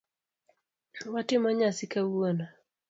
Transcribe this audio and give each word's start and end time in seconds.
Watimo 1.13 1.49
nyasi 1.59 1.85
kawuono. 1.91 2.45